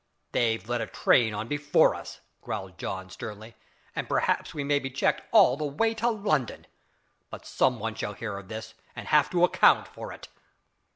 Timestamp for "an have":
8.95-9.29